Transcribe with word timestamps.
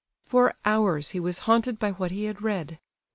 For 0.23 0.55
hours 0.65 1.11
he 1.11 1.19
was 1.19 1.37
haunted 1.45 1.77
by 1.77 1.91
what 1.91 2.09
he 2.09 2.23
had 2.23 2.41
read. 2.41 2.79